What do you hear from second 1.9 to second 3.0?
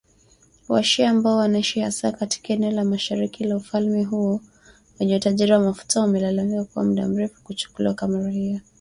katika eneo la